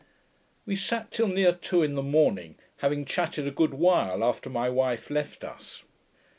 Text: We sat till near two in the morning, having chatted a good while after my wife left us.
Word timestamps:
We 0.65 0.75
sat 0.75 1.11
till 1.11 1.27
near 1.27 1.51
two 1.53 1.83
in 1.83 1.93
the 1.93 2.01
morning, 2.01 2.55
having 2.77 3.05
chatted 3.05 3.47
a 3.47 3.51
good 3.51 3.75
while 3.75 4.23
after 4.23 4.49
my 4.49 4.67
wife 4.67 5.11
left 5.11 5.43
us. 5.43 5.83